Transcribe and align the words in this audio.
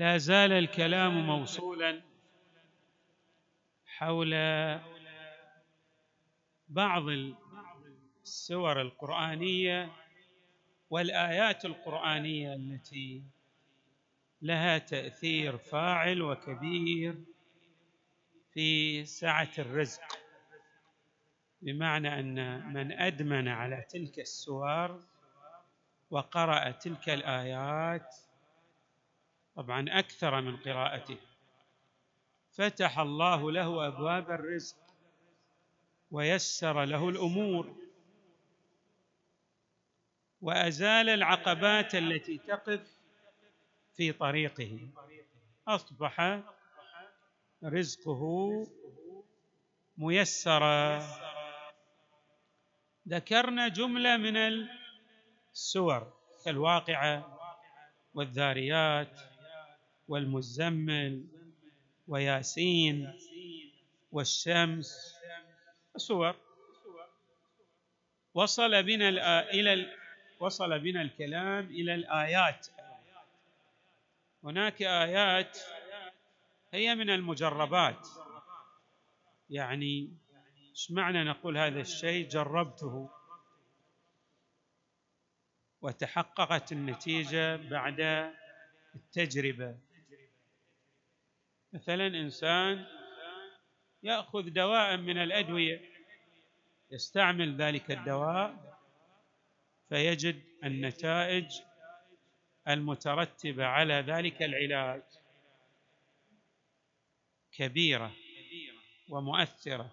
لا 0.00 0.18
زال 0.18 0.52
الكلام 0.52 1.26
موصولا 1.26 2.00
حول 3.86 4.34
بعض 6.68 7.02
السور 8.22 8.80
القرآنية 8.80 9.92
والآيات 10.90 11.64
القرآنية 11.64 12.54
التي 12.54 13.22
لها 14.42 14.78
تأثير 14.78 15.58
فاعل 15.58 16.22
وكبير 16.22 17.14
في 18.52 19.04
سعة 19.04 19.50
الرزق. 19.58 20.18
بمعنى 21.62 22.20
أن 22.20 22.66
من 22.72 22.92
أدمن 22.92 23.48
على 23.48 23.86
تلك 23.88 24.18
السور 24.18 25.02
وقرأ 26.10 26.70
تلك 26.70 27.08
الآيات 27.08 28.16
طبعا 29.60 29.84
أكثر 29.88 30.40
من 30.40 30.56
قراءته. 30.56 31.16
فتح 32.52 32.98
الله 32.98 33.52
له 33.52 33.86
أبواب 33.86 34.30
الرزق 34.30 34.76
ويسر 36.10 36.84
له 36.84 37.08
الأمور. 37.08 37.76
وأزال 40.40 41.08
العقبات 41.08 41.94
التي 41.94 42.38
تقف 42.38 42.96
في 43.96 44.12
طريقه. 44.12 44.88
أصبح 45.68 46.40
رزقه 47.64 48.22
ميسرا. 49.98 51.06
ذكرنا 53.08 53.68
جملة 53.68 54.16
من 54.16 54.36
السور 55.52 56.12
كالواقعة 56.44 57.38
والذاريات. 58.14 59.29
والمزمل 60.10 61.24
وياسين 62.08 63.12
والشمس 64.12 65.14
صور 65.96 66.36
وصل 68.34 68.82
بنا 68.82 69.08
إلى 69.50 69.96
وصل 70.40 70.78
بنا 70.78 71.02
الكلام 71.02 71.66
إلى 71.66 71.94
الآيات. 71.94 72.66
هناك 74.44 74.82
آيات 74.82 75.58
هي 76.72 76.94
من 76.94 77.10
المجربات. 77.10 78.08
يعني 79.50 80.16
إيش 80.70 80.90
معنى 80.90 81.24
نقول 81.24 81.58
هذا 81.58 81.80
الشيء؟ 81.80 82.28
جربته. 82.28 83.10
وتحققت 85.82 86.72
النتيجة 86.72 87.56
بعد 87.56 88.30
التجربة. 88.94 89.89
مثلا 91.72 92.06
إنسان 92.06 92.86
يأخذ 94.02 94.50
دواء 94.50 94.96
من 94.96 95.18
الأدوية 95.18 95.80
يستعمل 96.90 97.56
ذلك 97.56 97.90
الدواء 97.90 98.78
فيجد 99.88 100.42
النتائج 100.64 101.46
المترتبة 102.68 103.64
على 103.66 103.94
ذلك 103.94 104.42
العلاج 104.42 105.02
كبيرة 107.52 108.12
ومؤثرة. 109.08 109.90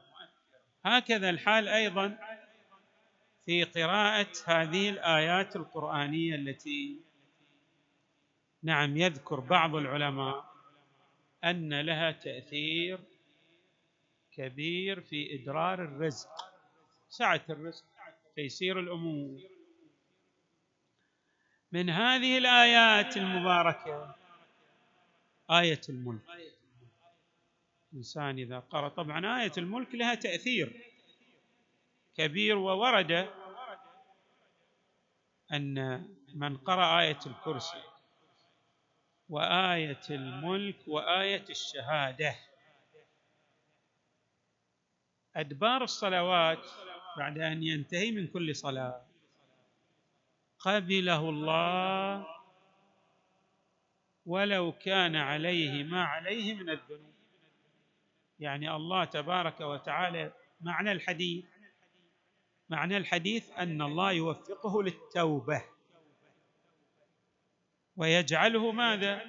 هكذا 0.85 1.29
الحال 1.29 1.67
أيضا 1.67 2.17
في 3.45 3.63
قراءة 3.63 4.33
هذه 4.45 4.89
الآيات 4.89 5.55
القرآنية 5.55 6.35
التي 6.35 7.01
نعم 8.63 8.97
يذكر 8.97 9.39
بعض 9.39 9.75
العلماء. 9.75 10.56
أن 11.43 11.81
لها 11.81 12.11
تأثير 12.11 12.99
كبير 14.31 15.01
في 15.01 15.35
إدرار 15.35 15.83
الرزق 15.83 16.29
سعة 17.09 17.41
الرزق 17.49 17.85
تيسير 18.35 18.79
الأمور. 18.79 19.41
من 21.71 21.89
هذه 21.89 22.37
الآيات 22.37 23.17
المباركة 23.17 24.15
آية 25.51 25.81
الملك. 25.89 26.21
الإنسان 27.93 28.39
إذا 28.39 28.59
قرأ 28.59 28.89
طبعا 28.89 29.41
آية 29.43 29.51
الملك 29.57 29.95
لها 29.95 30.15
تأثير 30.15 30.91
كبير 32.15 32.57
وورد 32.57 33.29
أن 35.53 36.07
من 36.33 36.57
قرأ 36.57 36.99
آية 37.01 37.19
الكرسي 37.25 37.83
وآية 39.29 40.01
الملك 40.09 40.87
وآية 40.87 41.45
الشهادة. 41.49 42.35
أدبار 45.35 45.83
الصلوات 45.83 46.65
بعد 47.17 47.39
أن 47.39 47.63
ينتهي 47.63 48.11
من 48.11 48.27
كل 48.27 48.55
صلاة. 48.55 49.05
قبله 50.59 51.29
الله 51.29 52.27
ولو 54.25 54.71
كان 54.71 55.15
عليه 55.15 55.83
ما 55.83 56.03
عليه 56.03 56.53
من 56.53 56.69
الذنوب. 56.69 57.13
يعني 58.39 58.75
الله 58.75 59.05
تبارك 59.05 59.61
وتعالى 59.61 60.33
معنى 60.61 60.91
الحديث 60.91 61.45
معنى 62.69 62.97
الحديث 62.97 63.51
أن 63.51 63.81
الله 63.81 64.11
يوفقه 64.11 64.83
للتوبة. 64.83 65.76
ويجعله 67.97 68.71
ماذا؟ 68.71 69.21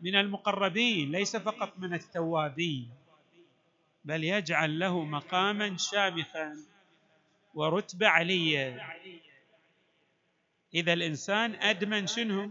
من 0.00 0.14
المقربين 0.14 1.12
ليس 1.12 1.36
فقط 1.36 1.78
من 1.78 1.94
التوابين 1.94 2.90
بل 4.04 4.24
يجعل 4.24 4.78
له 4.78 5.04
مقاما 5.04 5.76
شامخا 5.76 6.56
ورتبة 7.54 8.08
عليه 8.08 8.82
إذا 10.74 10.92
الإنسان 10.92 11.54
أدمن 11.54 12.06
شنو؟ 12.06 12.50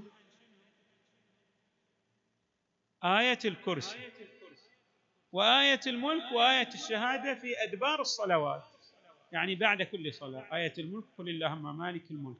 آية 3.03 3.39
الكرسي 3.45 3.97
وآية 5.31 5.79
الملك 5.87 6.31
وآية 6.31 6.67
الشهادة 6.73 7.35
في 7.35 7.63
أدبار 7.67 8.01
الصلوات. 8.01 8.63
يعني 9.31 9.55
بعد 9.55 9.81
كل 9.81 10.13
صلاة 10.13 10.55
آية 10.55 10.73
الملك 10.77 11.05
قل 11.17 11.29
اللهم 11.29 11.77
مالك 11.77 12.11
الملك. 12.11 12.37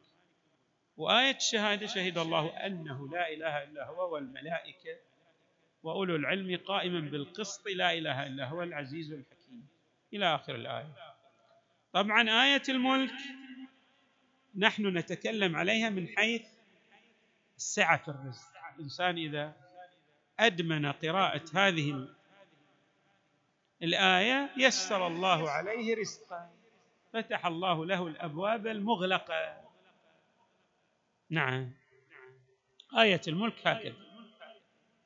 وآية 1.00 1.36
الشهادة 1.36 1.88
شهد 1.88 2.18
الله 2.18 2.66
أنه 2.66 3.10
لا 3.10 3.34
إله 3.34 3.64
إلا 3.64 3.86
هو 3.86 4.14
والملائكة 4.14 4.98
وأولو 5.84 6.16
العلم 6.16 6.60
قائما 6.66 7.00
بالقسط 7.00 7.68
لا 7.68 7.94
إله 7.94 8.28
إلا 8.28 8.46
هو 8.46 8.63
العزيز 8.63 9.12
الحكيم. 9.12 9.68
إلى 10.13 10.36
آخر 10.36 10.56
الآية. 10.56 10.94
طبعا 11.94 12.30
آية 12.46 12.62
الملك 12.69 13.13
نحن 14.57 14.98
نتكلم 14.98 15.56
عليها 15.56 15.90
من 15.90 16.07
حيث 16.07 16.46
السعه 17.57 17.98
في 17.98 18.07
الرزق. 18.07 18.51
الإنسان 18.75 19.18
إذا 19.18 19.54
أدمن 20.40 20.92
قراءة 20.92 21.44
هذه 21.54 22.07
الآية 23.84 24.50
يسر 24.57 25.07
الله 25.07 25.50
عليه 25.50 25.96
رزقا. 25.96 26.50
فتح 27.13 27.46
الله 27.46 27.86
له 27.86 28.07
الأبواب 28.07 28.68
المغلقة. 28.68 29.69
نعم. 31.30 31.72
آية 33.00 33.22
الملك 33.28 33.68
هكذا. 33.68 33.96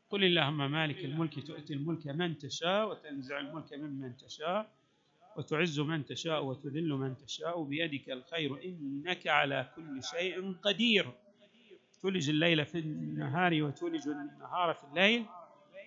قل 0.10 0.24
اللهم 0.24 0.72
مالك 0.72 1.06
الملك 1.06 1.48
تؤتي 1.48 1.74
الملك 1.74 2.08
من 2.08 2.38
تشاء 2.38 2.90
وتنزع 2.90 3.40
الملك 3.40 3.74
ممن 3.74 4.18
تشاء 4.18 4.72
وتعز 5.38 5.80
من 5.80 6.06
تشاء 6.06 6.44
وتذل 6.44 6.90
من 6.90 7.18
تشاء. 7.18 7.64
بيدك 7.64 8.10
الخير 8.10 8.64
إنك 8.64 9.28
على 9.28 9.72
كل 9.76 10.04
شيء 10.04 10.54
قدير. 10.54 11.12
تولج 12.02 12.30
الليل 12.30 12.66
في 12.66 12.80
النهار 12.80 13.64
وتولج 13.64 14.08
النهار 14.08 14.74
في 14.74 14.84
الليل 14.84 15.26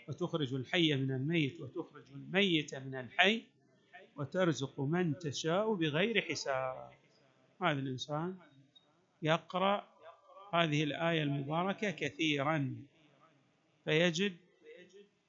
وتخرج 0.09 0.55
الحي 0.55 0.95
من 0.95 1.11
الميت 1.11 1.61
وتخرج 1.61 2.05
الميت 2.15 2.75
من 2.75 2.95
الحي 2.95 3.43
وترزق 4.17 4.81
من 4.81 5.19
تشاء 5.19 5.75
بغير 5.75 6.21
حساب. 6.21 6.91
هذا 7.63 7.81
الإنسان 7.81 8.37
يقرأ 9.23 9.96
هذه 10.55 10.85
الآية 10.85 11.23
المباركة 11.23 11.91
كثيرا 11.91 12.77
فيجد 13.85 14.37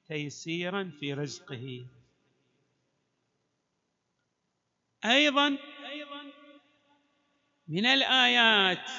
تيسيرا 0.06 0.92
في 1.00 1.14
رزقه. 1.14 1.86
أيضا 5.04 5.58
من 7.68 7.86
الآيات 7.86 8.90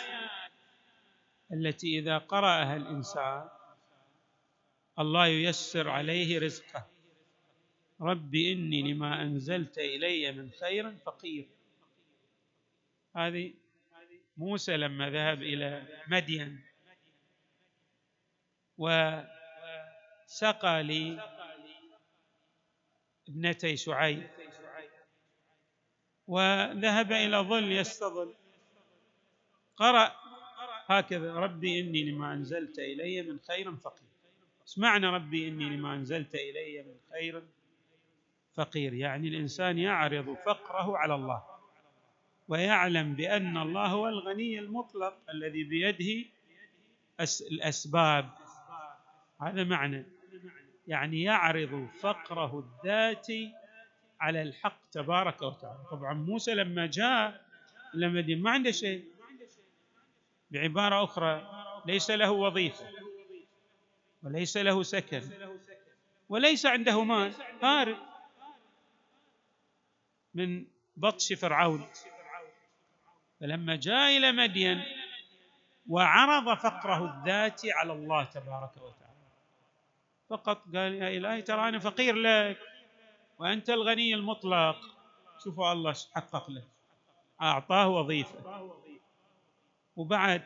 التي 1.54 2.00
إذا 2.00 2.18
قرأها 2.18 2.76
الإنسان 2.76 3.50
الله 5.00 5.28
ييسر 5.28 5.90
عليه 5.90 6.40
رزقه. 6.40 6.88
رب 8.02 8.36
إني 8.36 8.94
لما 8.94 9.22
أنزلت 9.22 9.78
إلي 9.78 10.32
من 10.32 10.52
خير 10.52 10.96
فقير. 10.96 11.48
هذه 13.16 13.54
موسى 14.40 14.78
لما 14.78 15.10
ذهب 15.10 15.42
إلى 15.42 15.88
مدين 16.08 16.64
وسقى 18.78 19.28
لي 20.84 21.30
ابنتي 23.30 23.78
شعيب 23.78 24.30
وذهب 26.28 27.12
إلى 27.12 27.38
ظل 27.38 27.72
يستظل. 27.72 28.34
قرأ 29.78 30.16
هكذا 30.86 31.34
ربي 31.34 31.80
إني 31.80 32.12
لما 32.12 32.34
أنزلت 32.34 32.80
إلي 32.80 33.22
من 33.22 33.40
خير 33.40 33.76
فقير. 33.76 34.10
إيش 34.62 34.80
معنى 34.80 35.08
ربي 35.08 35.48
إني 35.48 35.64
لما 35.64 35.94
أنزلت 35.94 36.36
إلي 36.36 36.84
من 36.84 36.96
خير 37.12 37.44
فقير. 38.54 38.94
يعني 38.94 39.28
الإنسان 39.28 39.78
يعرض 39.78 40.34
فقره 40.34 40.98
على 40.98 41.16
الله. 41.16 41.49
ويعلم 42.50 43.14
بأن 43.14 43.58
الله 43.58 43.86
هو 43.88 44.08
الغني 44.08 44.60
المطلق 44.60 45.18
الذي 45.30 45.64
بيده 45.64 46.30
الأسباب. 47.52 48.30
هذا 49.42 49.64
معنى. 49.64 50.06
يعني 50.88 51.24
يعرض 51.24 51.88
فقره 52.00 52.60
الذاتي 52.60 53.54
على 54.20 54.42
الحق 54.42 54.90
تبارك 54.92 55.42
وتعالى. 55.42 55.80
طبعا 55.92 56.14
موسى 56.14 56.54
لما 56.54 56.86
جاء 56.86 57.46
مدينه 57.94 58.42
ما 58.42 58.52
عنده 58.52 58.72
شيء 58.72 59.06
بعبارة 60.52 61.04
أخرى 61.04 61.50
ليس 61.86 62.12
له 62.12 62.32
وظيفة 62.32 62.86
وليس 64.24 64.58
له 64.58 64.84
سكن 64.84 65.22
وليس 66.30 66.66
عنده 66.66 67.04
مال 67.04 67.34
فارغ 67.62 67.98
من 70.34 70.66
بطش 70.98 71.34
فرعون. 71.34 71.88
فلما 73.40 73.76
جاء 73.76 74.18
إلى 74.18 74.32
مدين 74.32 74.84
وعرض 75.90 76.58
فقره 76.58 77.20
الذاتي 77.20 77.72
على 77.72 77.94
الله 77.94 78.24
تبارك 78.24 78.78
وتعالى. 78.78 79.10
فقط 80.30 80.64
قال 80.76 80.94
يا 80.94 81.18
إلهي 81.18 81.42
ترى 81.42 81.70
أنا 81.70 81.80
فقير 81.80 82.16
لك 82.16 82.58
وأنت 83.40 83.70
الغني 83.70 84.14
المطلق. 84.14 84.78
شوفوا 85.44 85.72
الله 85.72 85.94
حقق 86.16 86.50
له 86.50 86.64
أعطاه 87.42 87.88
وظيفة. 87.88 88.70
وبعد 89.96 90.44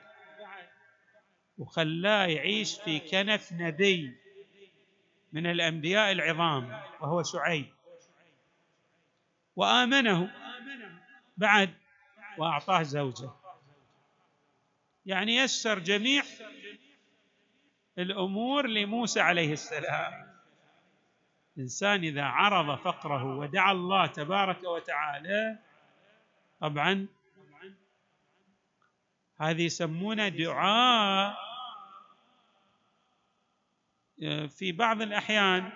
وخلاه 1.58 2.26
يعيش 2.26 2.80
في 2.80 3.00
كنف 3.00 3.54
نبي 3.54 4.18
من 5.34 5.48
الأنبياء 5.48 6.12
العظام 6.12 6.82
وهو 7.02 7.24
شعيب. 7.24 7.74
وآمنه. 9.56 10.32
بعد 11.38 11.74
وأعطاه 12.38 12.84
زوجة. 12.84 13.30
يعني 15.06 15.36
يسر 15.36 15.80
جميع 15.80 16.24
الأمور 17.98 18.68
لموسى 18.68 19.20
عليه 19.20 19.54
السلام. 19.54 20.34
الانسان 21.58 22.04
إذا 22.04 22.24
عرض 22.24 22.80
فقره 22.80 23.38
ودعا 23.38 23.72
الله 23.72 24.08
تبارك 24.08 24.64
وتعالى 24.64 25.60
طبعا 26.60 27.08
هذه 29.38 29.66
يسمونه 29.66 30.28
دعاء 30.28 31.36
في 34.48 34.72
بعض 34.72 35.02
الأحيان 35.02 35.72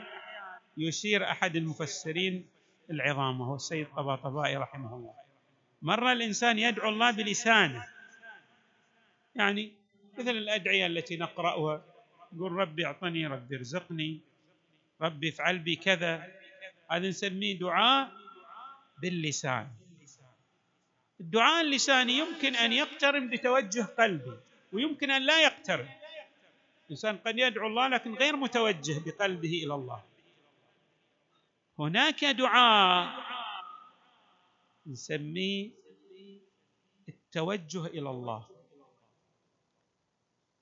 يشير 0.78 1.32
أحد 1.32 1.56
المفسرين 1.56 2.50
العظام 2.90 3.42
وهو 3.42 3.56
السيد 3.56 3.88
طباطبائي 3.96 4.58
رحمه 4.58 4.96
الله. 4.96 5.27
مرة 5.82 6.12
الإنسان 6.12 6.60
يدعو 6.60 6.90
الله 6.90 7.12
بلسانه. 7.12 7.86
يعني 9.36 9.74
مثل 10.18 10.30
الأدعية 10.30 10.86
التي 10.88 11.18
نقرأها 11.18 11.86
يقول 12.34 12.52
ربي 12.52 12.86
أعطني 12.86 13.28
ربي 13.28 13.56
ارزقني 13.56 14.20
ربي 15.02 15.30
افعل 15.30 15.60
بي 15.60 15.76
كذا. 15.76 16.34
هذا 16.92 17.10
نسميه 17.10 17.60
دعاء 17.60 18.12
باللسان. 19.02 19.68
الدعاء 21.20 21.62
اللساني 21.62 22.14
يمكن 22.14 22.56
أن 22.56 22.74
يقترن 22.74 23.30
بتوجه 23.30 23.84
قلبي 23.84 24.38
ويمكن 24.74 25.12
أن 25.12 25.22
لا 25.22 25.44
يقترن. 25.44 25.90
الإنسان 26.86 27.18
قد 27.18 27.38
يدعو 27.38 27.68
الله 27.68 27.88
لكن 27.88 28.14
غير 28.14 28.36
متوجه 28.36 29.02
بقلبه 29.06 29.64
إلى 29.64 29.76
الله. 29.76 30.04
هناك 31.80 32.26
دعاء 32.26 33.27
نسميه 34.88 35.72
التوجه 37.10 37.86
إلى 37.86 38.10
الله. 38.10 38.50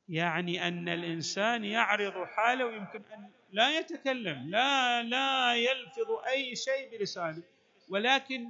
يعني 0.09 0.67
أن 0.67 0.89
الإنسان 0.89 1.65
يعرض 1.65 2.23
حاله 2.25 2.65
ويمكن 2.65 3.03
أن 3.13 3.31
لا 3.51 3.79
يتكلم 3.79 4.49
لا 4.49 5.03
لا 5.03 5.55
يلفظ 5.55 6.11
أي 6.27 6.55
شيء 6.55 6.91
بلسانه 6.91 7.43
ولكن 7.89 8.47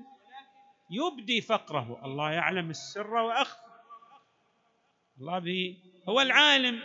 يبدي 0.90 1.42
فقره. 1.42 2.06
الله 2.06 2.32
يعلم 2.32 2.70
السر 2.70 3.14
وأخفى. 3.14 3.66
الله 5.20 5.40
به 5.40 5.78
هو 6.10 6.22
العالم 6.22 6.84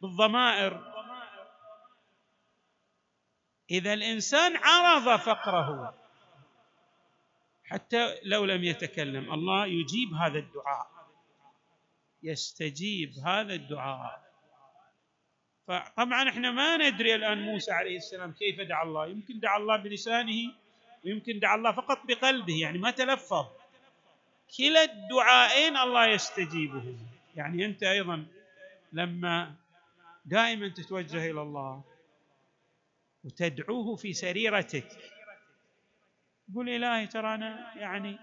بالضمائر. 0.00 0.90
إذا 3.70 3.92
الإنسان 3.92 4.56
عرض 4.56 5.20
فقره 5.20 5.99
حتى 7.70 8.18
لو 8.22 8.44
لم 8.44 8.64
يتكلم. 8.64 9.32
الله 9.32 9.66
يجيب 9.66 10.14
هذا 10.14 10.38
الدعاء. 10.38 10.90
يستجيب 12.22 13.12
هذا 13.24 13.54
الدعاء. 13.54 14.30
فطبعا 15.66 16.28
إحنا 16.28 16.50
ما 16.50 16.76
ندري 16.76 17.14
الآن 17.14 17.42
موسى 17.42 17.72
عليه 17.72 17.96
السلام 17.96 18.32
كيف 18.32 18.60
دعا 18.60 18.82
الله. 18.82 19.06
يمكن 19.06 19.40
دعا 19.40 19.58
الله 19.58 19.76
بلسانه 19.76 20.52
ويمكن 21.04 21.38
دعا 21.38 21.56
الله 21.56 21.72
فقط 21.72 22.06
بقلبه 22.08 22.60
يعني 22.60 22.78
ما 22.78 22.90
تلفظ. 22.90 23.46
كلا 24.58 24.84
الدعائين 24.84 25.76
الله 25.76 26.06
يستجيبه. 26.06 26.96
يعني 27.36 27.64
أنت 27.66 27.82
أيضا 27.82 28.26
لما 28.92 29.54
دائما 30.24 30.68
تتوجه 30.68 31.30
إلى 31.30 31.42
الله 31.42 31.82
وتدعوه 33.24 33.96
في 33.96 34.12
سريرتك 34.12 34.88
قل 36.54 36.68
إلهي 36.68 37.06
ترى 37.06 37.34
أنا 37.34 37.76
يعني 37.76 38.18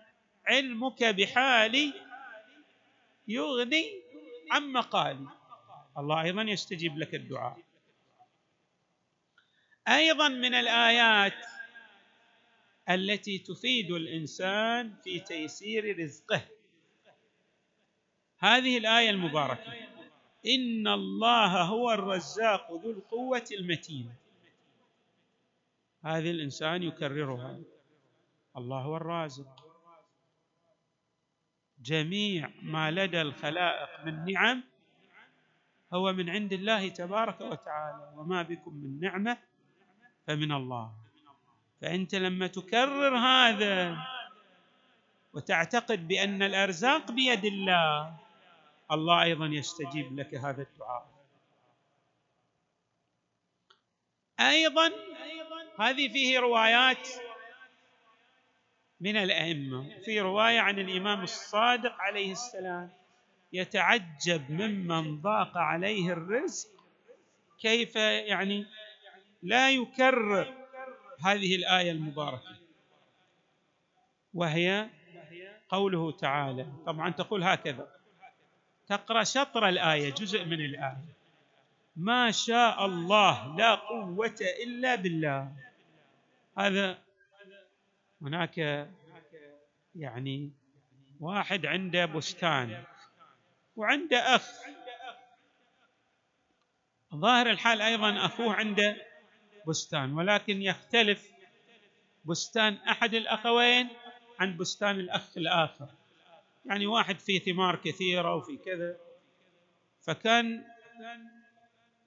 علمك 0.46 1.03
بحالي 1.03 1.93
يغني 3.27 4.01
عن 4.51 4.72
مقالي. 4.72 5.27
الله 5.98 6.22
أيضا 6.22 6.41
يستجيب 6.41 6.98
لك 6.98 7.15
الدعاء. 7.15 7.57
أيضا 9.88 10.27
من 10.27 10.53
الآيات 10.53 11.46
التي 12.89 13.38
تفيد 13.38 13.91
الإنسان 13.91 14.96
في 15.03 15.19
تيسير 15.19 16.00
رزقه. 16.00 16.41
هذه 18.39 18.77
الآية 18.77 19.10
المباركة. 19.10 19.74
إن 20.46 20.88
الله 20.88 21.62
هو 21.62 21.91
الرزاق 21.91 22.72
ذو 22.72 22.91
القوة 22.91 23.46
المتين. 23.51 24.15
هذه 26.03 26.31
الإنسان 26.31 26.84
يكررها. 26.84 27.60
الله 28.58 28.82
هو 28.82 28.98
الرازق. 28.98 29.68
جميع 31.82 32.50
ما 32.62 32.92
لدى 32.92 33.22
الخلائق 33.22 34.06
من 34.06 34.34
نعم 34.34 34.64
هو 35.94 36.14
من 36.14 36.30
عند 36.30 36.54
الله 36.54 36.90
تبارك 36.90 37.42
وتعالى 37.42 38.14
وما 38.16 38.42
بكم 38.42 38.74
من 38.74 39.00
نعمة 39.00 39.38
فمن 40.28 40.52
الله. 40.52 40.94
فأنت 41.82 42.16
لما 42.16 42.48
تكرر 42.48 43.18
هذا 43.18 43.98
وتعتقد 45.34 46.08
بأن 46.08 46.44
الأرزاق 46.44 47.12
بيد 47.12 47.46
الله 47.46 48.18
الله 48.92 49.24
أيضا 49.24 49.46
يستجيب 49.46 50.20
لك 50.20 50.36
هذا 50.36 50.62
الدعاء. 50.62 51.08
أيضا 54.40 54.92
هذه 55.80 56.08
فيه 56.14 56.40
روايات 56.40 57.08
من 59.01 59.18
الأئمة. 59.18 60.00
في 60.06 60.22
رواية 60.22 60.60
عن 60.60 60.80
الإمام 60.80 61.24
الصادق 61.24 61.94
عليه 62.01 62.32
السلام 62.32 62.89
يتعجب 63.54 64.51
ممن 64.51 65.22
ضاق 65.22 65.58
عليه 65.58 66.12
الرزق 66.12 66.70
كيف 67.60 67.96
يعني 67.96 68.66
لا 69.44 69.72
يكرر 69.72 70.54
هذه 71.25 71.56
الآية 71.56 71.92
المباركة. 71.92 72.56
وهي 74.34 74.89
قوله 75.70 76.12
تعالى 76.12 76.68
طبعا 76.86 77.10
تقول 77.10 77.44
هكذا 77.44 77.88
تقرأ 78.88 79.24
شطر 79.24 79.70
الآية 79.70 80.10
جزء 80.13 80.46
من 80.46 80.66
الآية. 80.66 81.18
ما 81.96 82.32
شاء 82.32 82.86
الله 82.86 83.56
لا 83.58 83.75
قوة 83.75 84.36
إلا 84.63 84.96
بالله. 84.96 85.51
هذا 86.58 86.98
هناك 88.21 88.88
يعني 89.95 90.51
واحد 91.19 91.65
عنده 91.65 92.05
بستان 92.05 92.83
وعنده 93.75 94.36
أخ. 94.36 94.51
ظاهر 97.15 97.50
الحال 97.50 97.81
أيضا 97.81 98.25
أخوه 98.25 98.53
عنده 98.53 98.97
بستان 99.67 100.13
ولكن 100.13 100.62
يختلف 100.62 101.31
بستان 102.25 102.74
أحد 102.74 103.13
الأخوين 103.13 103.89
عن 104.39 104.57
بستان 104.57 105.00
الأخ 105.00 105.38
الآخر. 105.38 105.88
يعني 106.65 106.88
واحد 106.88 107.19
فيه 107.19 107.39
ثمار 107.39 107.75
كثيرة 107.75 108.36
وفي 108.36 108.57
كذا. 108.57 108.97
فكان 110.01 110.65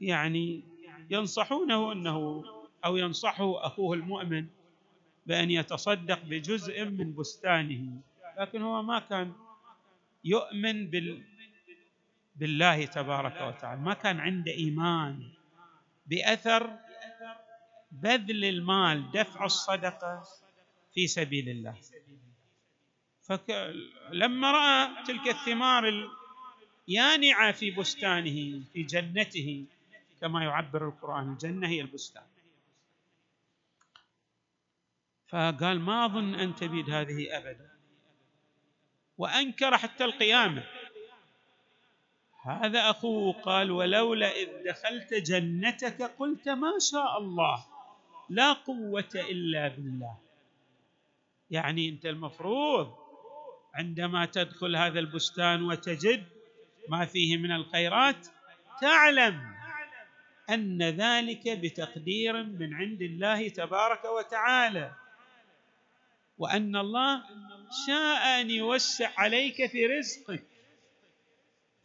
يعني 0.01 0.65
ينصحونه 1.11 1.93
أنه 1.93 2.45
أو 2.85 2.97
ينصحه 2.97 3.67
أخوه 3.67 3.95
المؤمن 3.97 4.47
بأن 5.31 5.51
يتصدق 5.51 6.21
بجزء 6.27 6.85
من 6.85 7.15
بستانه. 7.15 8.03
لكن 8.39 8.63
هو 8.63 8.83
ما 8.83 8.99
كان 8.99 9.33
يؤمن 10.25 10.91
بال 10.91 11.23
بالله 12.37 12.87
تبارك 12.87 13.39
وتعالى. 13.41 13.81
ما 13.81 13.95
كان 13.95 14.21
عنده 14.21 14.53
إيمان 14.53 15.23
بأثر 16.07 16.71
بذل 17.93 18.45
المال 18.45 19.11
دفع 19.11 19.45
الصدقة 19.45 20.23
في 20.95 21.07
سبيل 21.07 21.49
الله. 21.49 21.75
فلما 23.23 24.51
رأى 24.51 25.05
تلك 25.07 25.29
الثمار 25.29 26.11
اليانعه 26.89 27.53
في 27.53 27.71
بستانه 27.71 28.63
في 28.73 28.83
جنته 28.83 29.65
كما 30.21 30.45
يعبر 30.45 30.89
القرآن 30.89 31.33
الجنة 31.33 31.69
هي 31.69 31.81
البستان. 31.81 32.30
فقال 35.31 35.81
ما 35.81 36.05
أظن 36.05 36.35
أن 36.35 36.55
تبيد 36.55 36.91
هذه 36.91 37.39
أبدا. 37.39 37.71
وأنكر 39.19 39.77
حتى 39.77 40.05
القيامة. 40.05 40.65
هذا 42.43 42.91
أخوه 42.91 43.33
قال 43.33 43.71
ولولا 43.71 44.33
إذ 44.33 44.49
دخلت 44.67 45.15
جنتك 45.15 46.03
قلت 46.03 46.49
ما 46.49 46.73
شاء 46.93 47.19
الله 47.19 47.67
لا 48.31 48.53
قوة 48.53 49.11
إلا 49.15 49.69
بالله. 49.69 50.19
يعني 51.51 51.89
أنت 51.89 52.07
المفروض 52.07 52.95
عندما 53.75 54.27
تدخل 54.27 54.77
هذا 54.77 54.99
البستان 54.99 55.63
وتجد 55.63 56.27
ما 56.89 57.05
فيه 57.05 57.37
من 57.37 57.53
الخيرات 57.53 58.27
تعلم 58.81 59.55
أن 60.51 60.83
ذلك 60.83 61.49
بتقدير 61.49 62.43
من 62.43 62.75
عند 62.75 63.03
الله 63.03 63.49
تبارك 63.49 64.05
وتعالى. 64.05 64.95
وأن 66.41 66.77
الله 66.77 67.23
شاء 67.87 68.41
ان 68.41 68.51
يوسع 68.51 69.11
عليك 69.17 69.71
في 69.71 69.87
رزقك. 69.87 70.43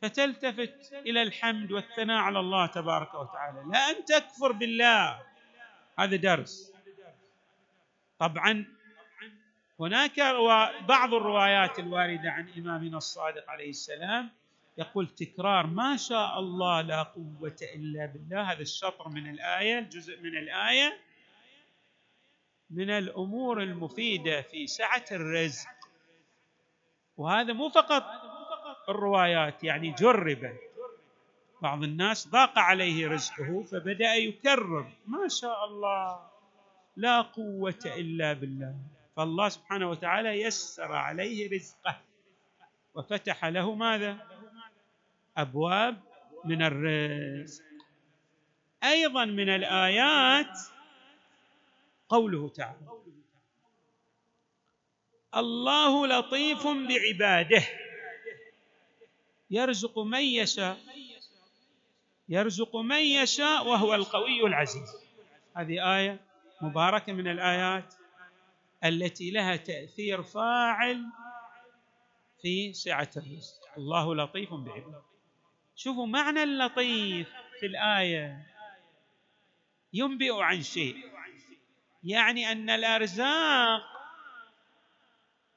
فتلتفت 0.02 0.94
إلى 0.94 1.22
الحمد 1.22 1.72
والثناء 1.72 2.18
على 2.18 2.40
الله 2.40 2.68
تبارك 2.68 3.14
وتعالى. 3.14 3.64
لا 3.72 3.80
أن 3.80 4.06
تكفر 4.06 4.52
بالله. 4.52 5.20
هذا 6.00 6.16
درس. 6.16 6.72
طبعا 8.20 8.66
هناك 9.80 10.20
بعض 10.88 11.14
الروايات 11.14 11.80
الواردة 11.80 12.32
عن 12.32 12.50
إمامنا 12.58 12.98
الصادق 12.98 13.50
عليه 13.50 13.70
السلام 13.70 14.30
يقول 14.78 15.08
تكرار 15.08 15.68
ما 15.68 15.98
شاء 15.98 16.40
الله 16.40 16.82
لا 16.82 17.04
قوة 17.04 17.58
إلا 17.76 18.06
بالله. 18.06 18.52
هذا 18.52 18.62
الشطر 18.62 19.10
من 19.10 19.30
الآية 19.30 19.80
جزء 19.80 20.20
من 20.22 20.38
الآية. 20.38 21.00
من 22.70 22.90
الأمور 22.90 23.62
المفيدة 23.62 24.42
في 24.42 24.68
سعة 24.68 25.06
الرزق. 25.12 25.70
وهذا 27.18 27.54
مو 27.54 27.70
فقط 27.70 28.04
الروايات 28.90 29.64
يعني 29.64 29.92
جرب 29.92 30.58
بعض 31.62 31.84
الناس 31.84 32.28
ضاق 32.28 32.60
عليه 32.60 33.08
رزقه 33.08 33.64
فبدأ 33.72 34.16
يكرر 34.16 34.92
ما 35.08 35.28
شاء 35.28 35.66
الله 35.66 36.20
لا 36.96 37.22
قوة 37.22 37.80
إلا 37.86 38.34
بالله. 38.34 38.76
فالله 39.16 39.50
سبحانه 39.50 39.90
وتعالى 39.90 40.42
يسر 40.42 40.92
عليه 40.92 41.50
رزقه. 41.52 42.02
وفتح 42.96 43.46
له 43.46 43.76
ماذا؟ 43.76 44.18
أبواب 45.38 45.98
من 46.46 46.62
الرزق. 46.62 47.64
أيضا 48.84 49.26
من 49.26 49.50
الآيات 49.50 50.60
قوله 52.10 52.50
تعالى. 52.50 52.88
الله 55.36 56.08
لطيف 56.08 56.68
بعباده. 56.68 57.64
يرزق 59.50 60.00
من 60.00 60.22
يشاء. 60.22 60.80
يرزق 62.30 62.76
من 62.76 63.02
يشاء 63.02 63.68
وهو 63.68 63.96
القوي 63.96 64.48
العزيز. 64.48 64.90
هذه 65.58 65.98
آية 65.98 66.20
مباركة 66.62 67.14
من 67.14 67.28
الآيات 67.28 67.94
التي 68.84 69.32
لها 69.32 69.56
تأثير 69.56 70.24
فاعل 70.24 71.06
في 72.42 72.74
سعة 72.74 73.10
الرزق. 73.18 73.78
الله 73.78 74.16
لطيف 74.16 74.54
بعباده. 74.54 75.02
شوفوا 75.76 76.08
معنى 76.08 76.44
اللطيف 76.44 77.30
في 77.60 77.66
الآية. 77.66 78.48
ينبئ 79.94 80.34
عن 80.42 80.62
شيء. 80.62 81.15
يعني 82.06 82.52
أن 82.52 82.70
الأرزاق 82.70 83.82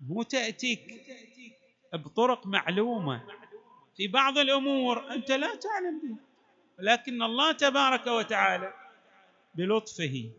مو 0.00 0.22
تاتيك 0.22 1.02
بطرق 1.92 2.46
معلومة 2.46 3.24
في 3.96 4.08
بعض 4.08 4.38
الأمور 4.38 5.10
أنت 5.12 5.30
لا 5.30 5.54
تعلم 5.54 6.00
بها 6.02 6.18
لكن 6.78 7.22
الله 7.22 7.52
تبارك 7.52 8.06
وتعالى 8.06 8.74
بلطفه 9.54 10.30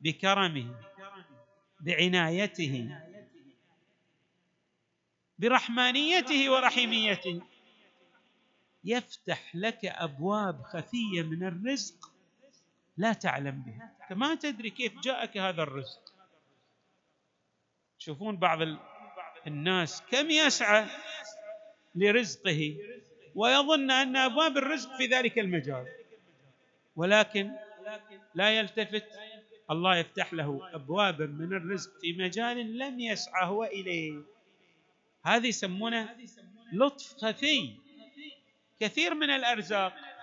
بكرمه 0.00 0.74
بعنايته 1.80 2.90
برحمانيته 5.38 6.50
ورحيميته 6.50 7.42
يفتح 8.84 9.56
لك 9.56 9.84
أبواب 9.84 10.62
خفية 10.62 11.22
من 11.22 11.46
الرزق 11.46 12.13
لا 12.96 13.12
تعلم 13.12 13.62
بها 13.66 13.92
أنت 14.02 14.18
ما 14.18 14.34
تدري 14.34 14.70
كيف 14.70 15.00
جاءك 15.00 15.36
هذا 15.36 15.62
الرزق. 15.62 16.14
تشوفون 17.98 18.36
بعض 18.36 18.58
الناس 19.46 20.02
كم 20.10 20.30
يسعى 20.30 20.86
لرزقه 21.94 22.76
ويظن 23.34 23.90
أن 23.90 24.16
أبواب 24.16 24.56
الرزق 24.56 24.96
في 24.96 25.06
ذلك 25.06 25.38
المجال. 25.38 25.86
ولكن 26.96 27.50
لا 28.34 28.50
يلتفت. 28.50 29.04
الله 29.70 29.96
يفتح 29.96 30.32
له 30.32 30.70
أبوابا 30.74 31.26
من 31.26 31.56
الرزق 31.56 32.00
في 32.00 32.12
مجال 32.12 32.78
لم 32.78 33.00
يسعى 33.00 33.46
هو 33.46 33.64
إليه. 33.64 34.22
هذه 35.24 35.46
يسمونه 35.46 36.16
لطف 36.72 37.16
خفي. 37.16 37.74
كثير 38.80 39.14
من 39.14 39.30
الأرزاق 39.30 40.13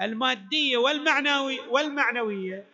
المادية 0.00 0.76
والمعنوي 0.76 1.60
والمعنوية 1.60 2.64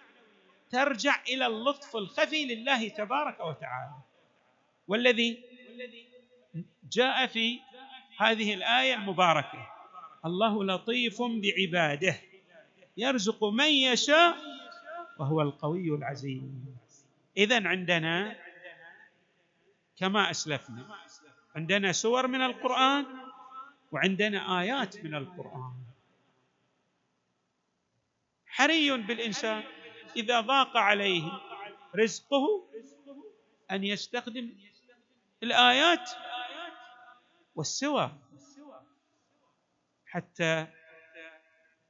ترجع 0.71 1.23
إلى 1.29 1.47
اللطف 1.47 1.97
الخفي 1.97 2.45
لله 2.45 2.89
تبارك 2.89 3.41
وتعالى. 3.41 3.95
والذي 4.89 5.43
جاء 6.93 7.27
في 7.27 7.61
هذه 8.19 8.55
الآية 8.55 8.95
المباركة 8.95 9.71
الله 10.25 10.65
لطيف 10.65 11.23
بعباده 11.23 12.21
يرزق 12.97 13.45
من 13.45 13.65
يشاء 13.69 14.37
وهو 15.19 15.43
القوي 15.43 15.89
العزيز. 15.95 16.43
اذا 17.37 17.69
عندنا 17.69 18.37
كما 19.97 20.31
أسلفنا 20.31 20.87
عندنا 21.57 21.93
سور 21.93 22.27
من 22.27 22.43
القرآن 22.43 23.07
وعندنا 23.93 24.61
آيات 24.61 25.05
من 25.05 25.15
القرآن. 25.15 25.84
حري 28.65 28.97
بالانسان 28.97 29.63
إذا 30.17 30.41
ضاق 30.41 30.77
عليه 30.77 31.41
رزقه 31.97 32.65
أن 33.71 33.85
يستخدم 33.85 34.53
الآيات 35.43 36.11
والسور 37.57 38.11
حتى 40.07 40.67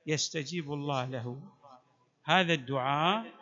يستجيب 0.07 0.73
الله 0.73 1.04
له. 1.04 1.43
هذا 2.25 2.52
الدعاء 2.52 3.33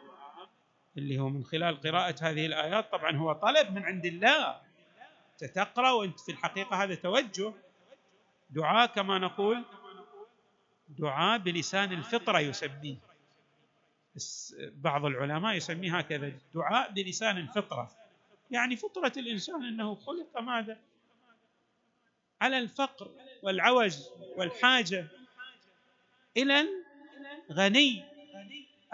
اللي 0.98 1.18
هو 1.18 1.28
من 1.28 1.44
خلال 1.44 1.80
قراءة 1.80 2.16
هذه 2.20 2.46
الآيات 2.46 2.92
طبعا 2.92 3.16
هو 3.16 3.32
طلب 3.32 3.70
من 3.70 3.82
عند 3.84 4.06
الله. 4.06 4.60
تقرأ 5.54 5.90
وأنت 5.90 6.20
في 6.20 6.32
الحقيقة 6.32 6.84
هذا 6.84 6.94
توجه. 6.94 7.52
دعاء 8.50 8.86
كما 8.86 9.18
نقول 9.18 9.64
دعاء 10.88 11.38
بلسان 11.38 11.92
الفطرة 11.92 12.38
يسميه. 12.38 13.11
بعض 14.60 15.04
العلماء 15.04 15.54
يسميه 15.56 15.98
هكذا 15.98 16.32
دعاء 16.54 16.90
بلسان 16.92 17.38
الفطرة. 17.38 17.90
يعني 18.50 18.76
فطرة 18.76 19.12
الإنسان 19.16 19.64
أنه 19.64 19.94
خلق 19.94 20.38
ماذا؟ 20.40 20.78
على 22.40 22.58
الفقر 22.58 23.10
والعوج 23.42 23.96
والحاجة 24.36 25.06
إلى 26.36 26.68
الغني 27.50 28.04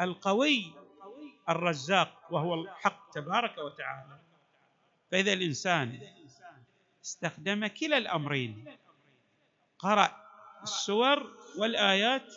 القوي 0.00 0.72
الرزاق 1.48 2.26
وهو 2.30 2.54
الحق 2.54 3.10
تبارك 3.10 3.58
وتعالى. 3.58 4.18
فإذا 5.10 5.32
الإنسان 5.32 6.00
استخدم 7.04 7.66
كلا 7.66 7.98
الأمرين 7.98 8.76
قرأ 9.78 10.25
السور 10.62 11.37
والآيات 11.58 12.34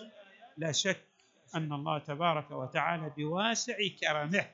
لا 0.58 0.72
شك 0.72 1.11
أن 1.56 1.74
الله 1.74 1.98
تبارك 1.98 2.52
وتعالى 2.52 3.12
بواسع 3.18 3.78
كرمه 4.02 4.46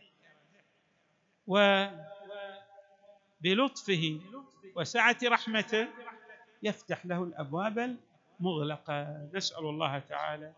وبلطفه 3.41 4.19
وسعة 4.75 5.17
رحمته 5.23 5.87
يفتح 6.63 7.05
له 7.05 7.23
الأبواب 7.23 7.97
المغلقة. 8.39 9.29
نسأل 9.33 9.65
الله 9.65 9.99
تعالى 9.99 10.53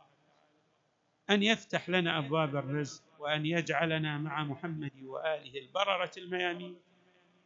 أن 1.29 1.43
يفتح 1.43 1.89
لنا 1.89 2.17
أبواب 2.17 2.55
الرزق 2.55 3.03
وأن 3.19 3.45
يجعلنا 3.45 4.17
مع 4.17 4.43
محمد 4.43 5.03
وآله 5.03 5.59
البررة 5.59 6.11
الميامين. 6.17 6.75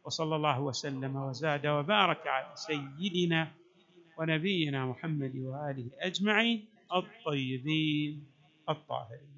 وصلى 0.04 0.36
الله 0.36 0.60
وسلم 0.60 1.16
وزاد 1.16 1.66
وبارك 1.66 2.26
على 2.26 2.56
سيدنا 2.56 3.52
ونبينا 4.18 4.86
محمد 4.86 5.36
وآله 5.36 5.90
أجمعين 5.98 6.68
الطيبين. 6.94 8.33
الطاهرين 8.68 9.33